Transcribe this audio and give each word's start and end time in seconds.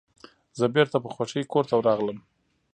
زه 0.59 0.65
بیرته 0.73 0.97
په 1.03 1.09
خوښۍ 1.15 1.43
کور 1.51 1.63
ته 1.69 1.75
راغلم. 1.87 2.19